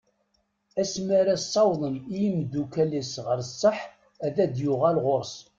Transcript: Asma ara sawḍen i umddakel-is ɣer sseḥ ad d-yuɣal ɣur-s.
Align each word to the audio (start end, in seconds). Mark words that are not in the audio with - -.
Asma 0.81 1.13
ara 1.21 1.35
sawḍen 1.51 1.95
i 2.15 2.19
umddakel-is 2.29 3.13
ɣer 3.25 3.39
sseḥ 3.51 3.77
ad 4.25 4.35
d-yuɣal 4.53 4.97
ɣur-s. 5.05 5.35